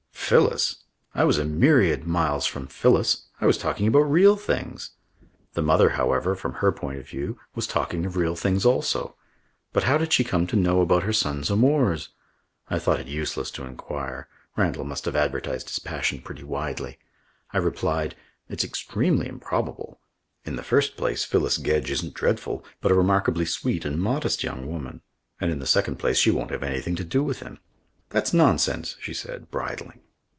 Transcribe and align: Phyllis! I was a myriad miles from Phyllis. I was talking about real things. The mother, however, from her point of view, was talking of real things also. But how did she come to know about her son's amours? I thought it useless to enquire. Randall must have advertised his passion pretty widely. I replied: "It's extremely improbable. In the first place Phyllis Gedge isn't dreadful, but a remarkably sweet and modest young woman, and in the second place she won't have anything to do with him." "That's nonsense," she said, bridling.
Phyllis! 0.31 0.85
I 1.13 1.25
was 1.25 1.37
a 1.37 1.43
myriad 1.43 2.07
miles 2.07 2.45
from 2.45 2.65
Phyllis. 2.67 3.27
I 3.41 3.45
was 3.45 3.57
talking 3.57 3.85
about 3.85 4.09
real 4.09 4.37
things. 4.37 4.91
The 5.55 5.61
mother, 5.61 5.89
however, 5.89 6.35
from 6.35 6.53
her 6.53 6.71
point 6.71 6.99
of 6.99 7.09
view, 7.09 7.37
was 7.53 7.67
talking 7.67 8.05
of 8.05 8.15
real 8.15 8.37
things 8.37 8.63
also. 8.65 9.17
But 9.73 9.83
how 9.83 9.97
did 9.97 10.13
she 10.13 10.23
come 10.23 10.47
to 10.47 10.55
know 10.55 10.79
about 10.79 11.03
her 11.03 11.11
son's 11.11 11.49
amours? 11.49 12.11
I 12.69 12.79
thought 12.79 13.01
it 13.01 13.07
useless 13.09 13.51
to 13.51 13.65
enquire. 13.65 14.29
Randall 14.55 14.85
must 14.85 15.03
have 15.03 15.17
advertised 15.17 15.67
his 15.67 15.79
passion 15.79 16.21
pretty 16.21 16.45
widely. 16.45 16.97
I 17.51 17.57
replied: 17.57 18.15
"It's 18.47 18.63
extremely 18.63 19.27
improbable. 19.27 19.99
In 20.45 20.55
the 20.55 20.63
first 20.63 20.95
place 20.95 21.25
Phyllis 21.25 21.57
Gedge 21.57 21.91
isn't 21.91 22.13
dreadful, 22.13 22.63
but 22.79 22.89
a 22.89 22.95
remarkably 22.95 23.43
sweet 23.43 23.83
and 23.83 24.01
modest 24.01 24.43
young 24.45 24.65
woman, 24.65 25.01
and 25.41 25.51
in 25.51 25.59
the 25.59 25.65
second 25.67 25.97
place 25.99 26.19
she 26.19 26.31
won't 26.31 26.51
have 26.51 26.63
anything 26.63 26.95
to 26.95 27.03
do 27.03 27.21
with 27.21 27.41
him." 27.41 27.59
"That's 28.11 28.33
nonsense," 28.33 28.95
she 29.01 29.13
said, 29.13 29.51
bridling. 29.51 29.99